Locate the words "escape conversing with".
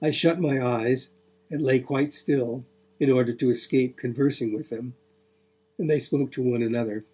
3.50-4.70